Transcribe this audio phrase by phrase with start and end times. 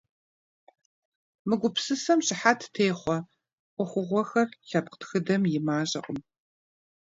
[1.47, 3.17] Мы гупсысэм щыхьэт техъуэ
[3.73, 6.19] ӏуэхугъуэхэр лъэпкъ тхыдэм и мащӏэкъым.